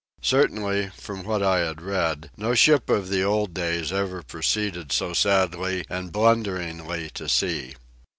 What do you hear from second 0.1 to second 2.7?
Certainly, from what I had read, no